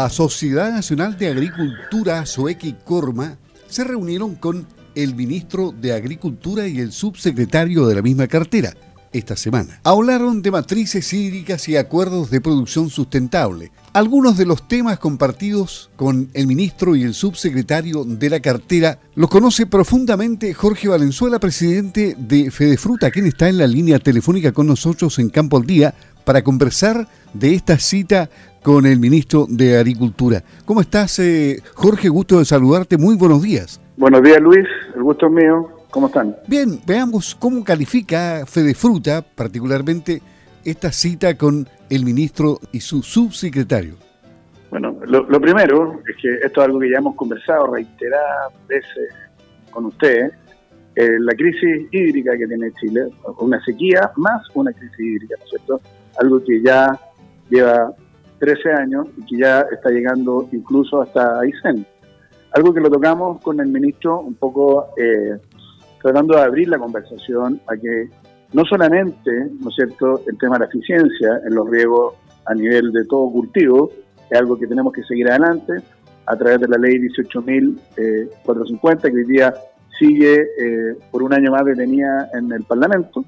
[0.00, 6.78] La Sociedad Nacional de Agricultura, Soequi Corma, se reunieron con el ministro de Agricultura y
[6.78, 8.74] el subsecretario de la misma cartera
[9.12, 9.80] esta semana.
[9.84, 13.70] Hablaron de matrices hídricas y acuerdos de producción sustentable.
[13.92, 19.30] Algunos de los temas compartidos con el ministro y el subsecretario de la cartera los
[19.30, 25.18] conoce profundamente Jorge Valenzuela, presidente de Fedefruta, quien está en la línea telefónica con nosotros
[25.18, 25.94] en Campo al Día
[26.24, 28.28] para conversar de esta cita
[28.62, 30.42] con el ministro de Agricultura.
[30.66, 32.08] ¿Cómo estás, eh, Jorge?
[32.08, 32.98] Gusto de saludarte.
[32.98, 33.80] Muy buenos días.
[33.96, 34.66] Buenos días, Luis.
[34.94, 35.77] El gusto es mío.
[35.90, 36.36] ¿Cómo están?
[36.46, 40.20] Bien, veamos cómo califica Fede Fruta, particularmente,
[40.64, 43.94] esta cita con el ministro y su subsecretario.
[44.70, 49.14] Bueno, lo, primero es que esto es algo que ya hemos conversado reiteradas veces
[49.70, 50.32] con ustedes.
[50.94, 55.50] Eh, la crisis hídrica que tiene Chile, una sequía más una crisis hídrica, ¿no es
[55.50, 55.80] cierto?
[56.20, 56.98] Algo que ya
[57.48, 57.94] lleva
[58.40, 61.86] 13 años y que ya está llegando incluso hasta Aysén.
[62.52, 65.38] Algo que lo tocamos con el ministro un poco eh,
[66.00, 68.08] tratando de abrir la conversación a que
[68.52, 72.14] no solamente, ¿no es cierto?, el tema de la eficiencia en los riegos
[72.46, 73.90] a nivel de todo cultivo
[74.30, 75.74] es algo que tenemos que seguir adelante
[76.26, 79.54] a través de la ley 18.450 que hoy día
[79.98, 83.24] sigue eh, por un año más detenida en el Parlamento,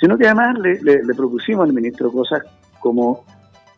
[0.00, 2.42] sino que además le, propusimos al ministro cosas
[2.80, 3.24] como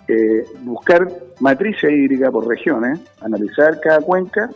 [0.07, 1.09] eh, buscar
[1.41, 4.51] matrices hídrica por regiones, analizar cada cuenca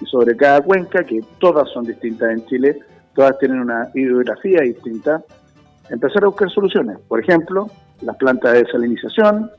[0.00, 2.80] y sobre cada cuenca, que todas son distintas en Chile,
[3.14, 5.22] todas tienen una hidrografía distinta,
[5.90, 6.98] empezar a buscar soluciones.
[7.08, 7.68] Por ejemplo,
[8.00, 9.50] las plantas de desalinización,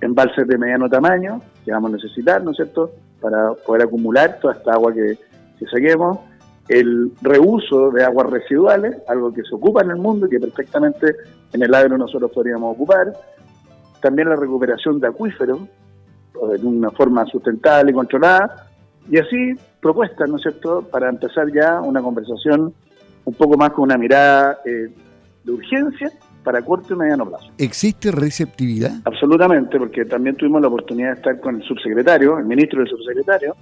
[0.00, 4.54] embalses de mediano tamaño, que vamos a necesitar, ¿no es cierto?, para poder acumular toda
[4.54, 5.18] esta agua que,
[5.58, 6.18] que saquemos,
[6.68, 11.16] el reuso de aguas residuales, algo que se ocupa en el mundo y que perfectamente
[11.52, 13.12] en el agro nosotros podríamos ocupar,
[14.00, 15.60] también la recuperación de acuíferos
[16.34, 18.67] de una forma sustentable y controlada,
[19.10, 22.74] y así propuestas, ¿no es cierto?, para empezar ya una conversación
[23.24, 24.88] un poco más con una mirada eh,
[25.44, 26.10] de urgencia
[26.42, 27.50] para corto y mediano plazo.
[27.58, 28.92] ¿Existe receptividad?
[29.04, 32.88] Absolutamente, porque también tuvimos la oportunidad de estar con el subsecretario, el ministro y el
[32.88, 33.54] subsecretario,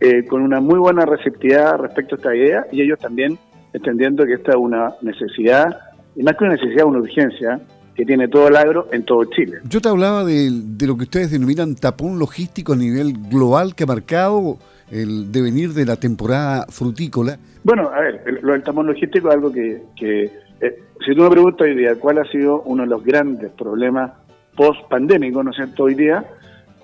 [0.00, 3.38] eh, con una muy buena receptividad respecto a esta idea y ellos también
[3.72, 5.78] entendiendo que esta es una necesidad,
[6.16, 7.60] y más que una necesidad, una urgencia
[7.94, 9.58] que tiene todo el agro en todo Chile.
[9.68, 13.84] Yo te hablaba de, de lo que ustedes denominan tapón logístico a nivel global que
[13.84, 14.58] ha marcado
[14.90, 17.38] el devenir de la temporada frutícola.
[17.62, 20.24] Bueno, a ver, lo del tapón logístico es algo que, que
[20.60, 24.12] eh, si tú me preguntas hoy día cuál ha sido uno de los grandes problemas
[24.56, 26.24] post-pandémicos, ¿no es cierto?, hoy día,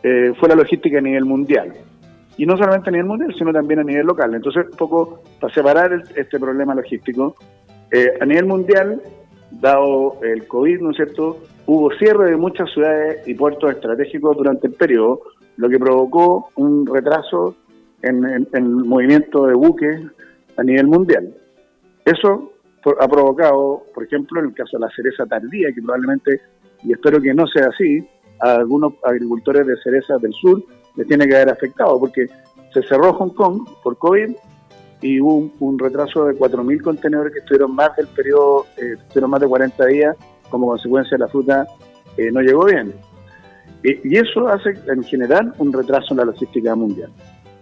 [0.02, 1.72] eh, fue la logística a nivel mundial.
[2.36, 4.34] Y no solamente a nivel mundial, sino también a nivel local.
[4.34, 7.36] Entonces, un poco para separar este problema logístico,
[7.90, 9.00] eh, a nivel mundial,
[9.50, 14.66] dado el COVID, ¿no es cierto?, hubo cierre de muchas ciudades y puertos estratégicos durante
[14.66, 15.20] el periodo,
[15.56, 17.54] lo que provocó un retraso
[18.02, 20.00] en, el movimiento de buques
[20.56, 21.34] a nivel mundial.
[22.04, 22.52] Eso
[22.98, 26.40] ha provocado, por ejemplo, en el caso de la cereza tardía, que probablemente,
[26.82, 28.06] y espero que no sea así,
[28.40, 30.62] a algunos agricultores de cereza del sur
[30.96, 32.26] les tiene que haber afectado, porque
[32.72, 34.34] se cerró Hong Kong por COVID
[35.02, 39.40] y hubo un, retraso de 4.000 contenedores que estuvieron más del periodo, eh, estuvieron más
[39.40, 40.16] de 40 días,
[40.50, 41.66] como consecuencia la fruta
[42.16, 42.92] eh, no llegó bien.
[43.82, 47.10] y eso hace en general un retraso en la logística mundial.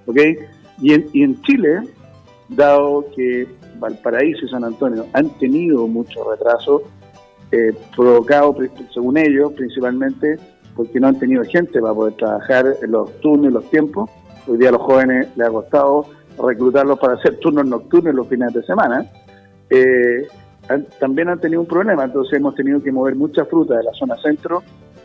[0.07, 0.19] ¿ok?
[0.81, 1.83] Y en, y en Chile,
[2.49, 3.47] dado que
[3.79, 6.83] Valparaíso y San Antonio han tenido mucho retraso,
[7.51, 8.57] eh, provocado,
[8.93, 10.39] según ellos, principalmente
[10.77, 14.11] porque no han tenido gente para poder trabajar en los turnos y los tiempos.
[14.47, 16.07] Hoy día a los jóvenes les ha costado
[16.47, 19.07] reclutarlos para hacer turnos nocturnos los fines de semana.
[19.71, 20.27] Eh,
[20.99, 24.17] también han tenido un problema, entonces hemos tenido que mover mucha fruta de la zona
[24.17, 24.63] centro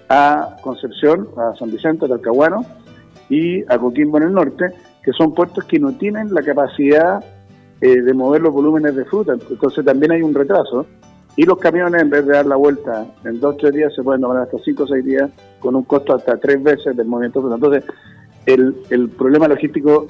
[0.10, 2.66] a Concepción, a San Vicente, a Talcahuano
[3.30, 4.66] y a Coquimbo en el norte,
[5.02, 7.24] que son puertos que no tienen la capacidad
[7.80, 10.86] eh, de mover los volúmenes de fruta, entonces también hay un retraso.
[11.36, 14.04] Y los camiones, en vez de dar la vuelta en dos o tres días, se
[14.04, 17.52] pueden tomar hasta cinco o seis días con un costo hasta tres veces del movimiento.
[17.52, 17.84] Entonces,
[18.46, 20.06] el, el problema logístico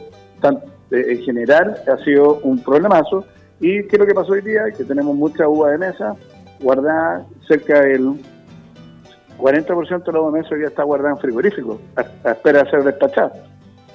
[0.94, 3.26] eh, en general ha sido un problemazo.
[3.60, 4.66] ¿Y qué es lo que pasó hoy día?
[4.76, 6.16] Que tenemos mucha uva de mesa
[6.60, 8.14] guardada cerca del
[9.38, 12.70] 40% de la uva de mesa hoy día está guardada en frigorífico, a, espera de
[12.70, 13.34] ser despachada.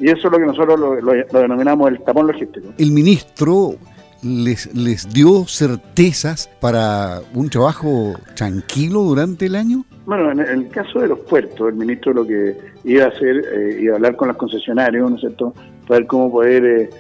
[0.01, 2.69] Y eso es lo que nosotros lo, denominamos el tapón logístico.
[2.79, 3.75] El ministro
[4.23, 9.85] les, les dio certezas para un trabajo tranquilo durante el año?
[10.07, 12.57] Bueno, en el caso de los puertos, el ministro lo que
[12.89, 15.53] iba a hacer, eh, iba a hablar con los concesionarios, ¿no es cierto?,
[15.87, 16.91] para ver cómo poder eh,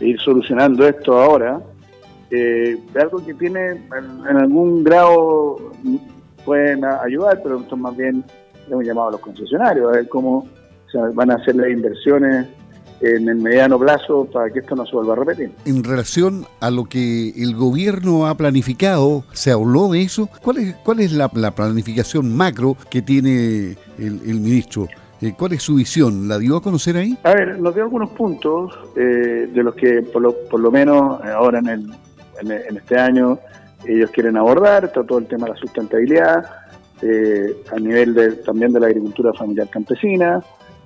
[0.00, 1.60] ir solucionando esto ahora.
[2.30, 5.72] Eh, algo que tiene en, algún grado
[6.44, 8.24] pueden ayudar, pero esto más bien
[8.68, 10.48] hemos llamado a los concesionarios, a ver cómo
[11.14, 12.46] van a hacer las inversiones
[13.00, 15.50] en el mediano plazo para que esto no se vuelva a repetir.
[15.64, 20.28] En relación a lo que el gobierno ha planificado, ¿se habló de eso?
[20.42, 24.88] ¿Cuál es, cuál es la, planificación macro que tiene el, ministro?
[25.20, 26.28] Eh, ¿Cuál es su visión?
[26.28, 27.16] ¿La dio a conocer ahí?
[27.22, 31.20] A ver, nos dio algunos puntos eh, de los que por lo, por lo menos
[31.24, 31.94] ahora en, el,
[32.42, 33.38] en, este año
[33.86, 36.44] ellos quieren abordar, todo el tema de la sustentabilidad,
[37.02, 40.42] eh, a nivel de, también de la agricultura familiar campesina,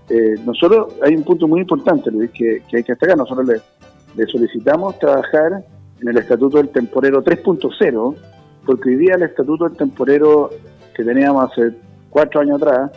[0.08, 3.16] eh, nosotros hay un punto muy importante que, que hay que destacar.
[3.16, 5.64] Nosotros le, solicitamos trabajar
[6.00, 8.16] en el Estatuto del Temporero 3.0,
[8.66, 10.50] porque hoy día el Estatuto del Temporero
[10.94, 11.76] que teníamos hace
[12.10, 12.90] cuatro años atrás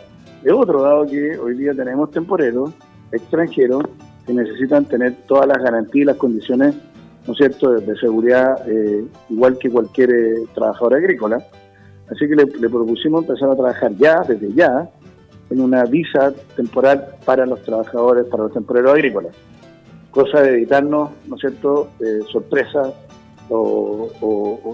[0.44, 2.70] es otro, dado que hoy día tenemos temporeros
[3.10, 3.82] extranjeros
[4.26, 6.74] que necesitan tener todas las garantías y las condiciones,
[7.26, 11.44] ¿no es cierto?, de, seguridad, eh, igual que cualquier eh, trabajador agrícola.
[12.10, 14.90] Así que le, propusimos empezar a trabajar ya, desde ya,
[15.50, 19.34] en una visa temporal para los trabajadores, para los temporeros agrícolas.
[20.10, 22.92] Cosa de evitarnos, ¿no es cierto?, eh, sorpresas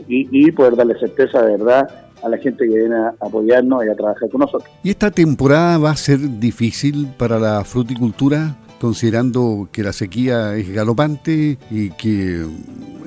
[0.06, 3.94] y, poder darle certeza de verdad a la gente que viene a apoyarnos y a
[3.94, 4.70] trabajar con nosotros.
[4.82, 10.72] ¿Y esta temporada va a ser difícil para la fruticultura, considerando que la sequía es
[10.72, 12.44] galopante y que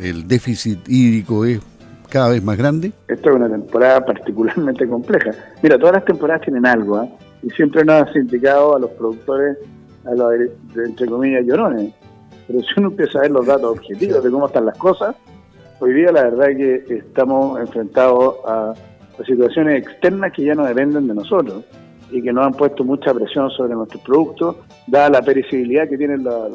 [0.01, 1.59] el déficit hídrico es
[2.09, 2.91] cada vez más grande?
[3.07, 5.31] Esta es una temporada particularmente compleja.
[5.61, 7.09] Mira, todas las temporadas tienen algo, ¿eh?
[7.43, 9.57] y siempre nos ha indicado a los productores,
[10.05, 10.33] a los,
[10.75, 11.93] entre comillas, llorones.
[12.47, 15.15] Pero si uno empieza a ver los datos objetivos de cómo están las cosas,
[15.79, 18.73] hoy día la verdad es que estamos enfrentados a,
[19.25, 21.63] situaciones externas que ya no dependen de nosotros
[22.11, 24.57] y que nos han puesto mucha presión sobre nuestros productos,
[24.87, 26.47] dada la perecibilidad que tienen la,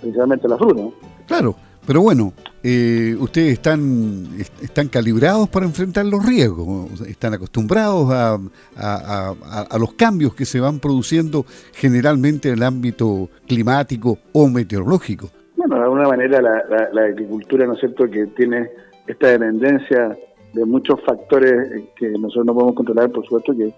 [0.00, 0.82] principalmente la fruta.
[1.26, 1.56] Claro,
[1.86, 2.32] pero bueno,
[2.62, 4.26] eh, ustedes están,
[4.62, 8.38] están calibrados para enfrentar los riesgos, están acostumbrados a,
[8.76, 15.30] a, los cambios que se van produciendo generalmente en el ámbito climático o meteorológico.
[15.56, 18.70] Bueno, de alguna manera la, agricultura, ¿no es cierto?, que tiene
[19.06, 20.16] esta dependencia
[20.54, 23.74] de muchos factores que nosotros no podemos controlar, por supuesto que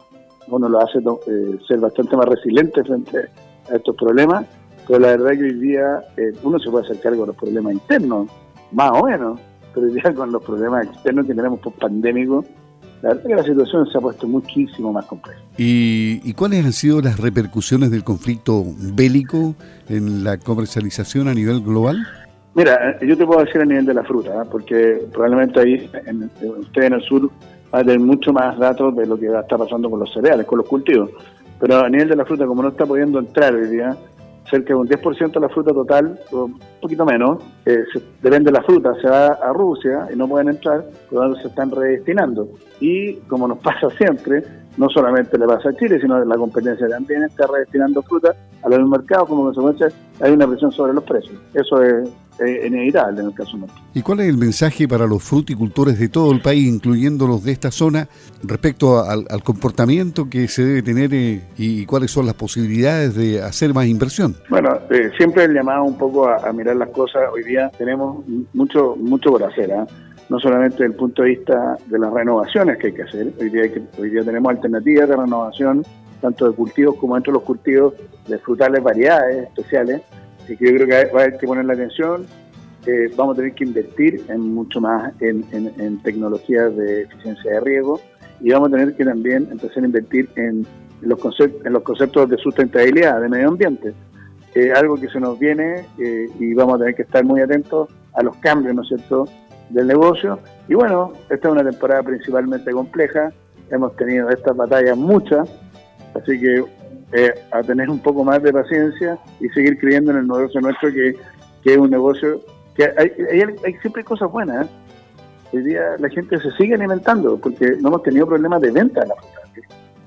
[0.49, 3.19] uno lo hace eh, ser bastante más resiliente frente
[3.71, 4.47] a estos problemas
[4.87, 7.73] pero la verdad que hoy día eh, uno se puede hacer cargo de los problemas
[7.73, 8.29] internos,
[8.73, 9.41] más o menos,
[9.75, 12.47] pero hoy día con los problemas externos que tenemos por pandémicos,
[13.03, 15.41] la verdad que la situación se ha puesto muchísimo más compleja.
[15.59, 18.65] ¿Y, cuáles han sido las repercusiones del conflicto
[18.95, 19.55] bélico
[19.89, 21.97] en la comercialización a nivel global?
[22.57, 24.47] Mira, yo te puedo decir a nivel de la fruta, ¿eh?
[24.51, 27.31] porque probablemente ahí en, usted en el sur
[27.73, 30.61] va a tener mucho más datos de lo que está pasando con los cereales, con
[30.61, 31.11] los cultivos.
[31.61, 33.95] Pero a nivel de la fruta, como no está pudiendo entrar hoy día,
[34.49, 37.85] cerca de un 10% de la fruta total, un poquito menos, eh,
[38.23, 41.41] depende de la fruta, se va a Rusia y no pueden entrar, por lo tanto
[41.43, 42.49] se están redestinando.
[42.81, 44.43] Y como nos pasa siempre,
[44.77, 48.89] no solamente le pasa a Chile, sino la competencia también está redestinando fruta a los
[48.89, 49.89] mercados, como consecuencia
[50.21, 51.39] hay una presión sobre los precios.
[51.55, 52.09] Eso es,
[52.39, 53.81] inevitable en el caso nuestro.
[53.95, 57.53] ¿Y cuál es el mensaje para los fruticultores de todo el país, incluyendo los de
[57.53, 58.09] esta zona,
[58.43, 63.73] respecto al, comportamiento que se debe tener eh, y, cuáles son las posibilidades de hacer
[63.73, 64.37] más inversión?
[64.51, 67.23] Bueno, eh, siempre el llamado un poco a, mirar las cosas.
[67.33, 69.73] Hoy día tenemos mucho, mucho por hacer.
[69.73, 69.87] ¿ah?
[70.29, 73.51] No solamente desde el punto de vista de las renovaciones que hay que hacer, hoy
[73.51, 75.85] día, hoy día tenemos alternativas de renovación,
[76.21, 77.95] tanto de cultivos como dentro de los cultivos
[78.27, 80.03] de frutales variedades especiales,
[80.49, 82.27] y que yo creo que va a haber que poner la atención,
[82.87, 88.01] eh, vamos a tener que invertir en mucho más en, tecnologías de eficiencia de riego
[88.41, 90.65] y vamos a tener que también empezar a invertir en
[91.01, 93.93] los, conceptos, en los conceptos de sustentabilidad, de medio ambiente.
[94.55, 97.91] Eh, algo que se nos viene eh, y vamos a tener que estar muy atentos
[98.15, 99.27] a los cambios, ¿no es cierto?,
[99.71, 100.39] del negocio.
[100.69, 103.33] Y bueno, esta es una temporada principalmente compleja,
[103.71, 105.49] hemos tenido estas batallas muchas,
[106.15, 106.65] así que
[107.13, 110.91] eh, a tener un poco más de paciencia y seguir creyendo en el negocio nuestro,
[110.93, 111.17] que,
[111.65, 112.41] es un negocio
[112.75, 113.13] que hay,
[113.65, 114.67] hay, siempre cosas buenas.
[114.67, 114.71] ¿eh?
[115.53, 119.09] Hoy día la gente se sigue alimentando porque no hemos tenido problemas de venta de
[119.09, 119.41] la fruta.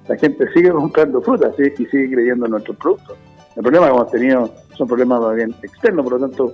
[0.08, 3.18] La gente sigue comprando fruta y sigue creyendo en nuestros productos.
[3.56, 6.54] El problema que hemos tenido son problemas más bien externos, por lo tanto,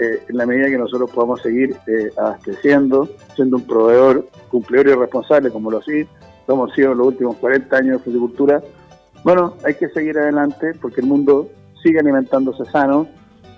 [0.00, 4.94] eh, en la medida que nosotros podamos seguir eh, abasteciendo, siendo un proveedor cumplidor y
[4.94, 6.06] responsable, como lo así,
[6.48, 8.62] hemos sido en los últimos 40 años de fruticultura,
[9.24, 11.48] bueno, hay que seguir adelante porque el mundo
[11.82, 13.06] sigue alimentándose sano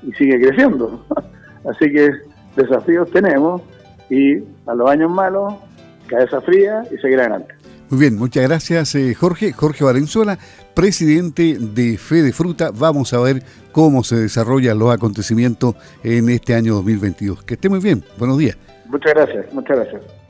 [0.03, 1.05] y sigue creciendo.
[1.69, 2.11] Así que
[2.55, 3.63] desafíos tenemos
[4.09, 5.55] y a los años malos,
[6.07, 7.56] cabeza fría y seguir adelante.
[7.89, 9.53] Muy bien, muchas gracias eh, Jorge.
[9.53, 10.39] Jorge Valenzuela,
[10.75, 12.71] presidente de Fede Fruta.
[12.75, 17.45] Vamos a ver cómo se desarrollan los acontecimientos en este año 2022.
[17.45, 18.03] Que esté muy bien.
[18.19, 18.57] Buenos días.
[18.87, 20.26] Muchas gracias, muchas gracias.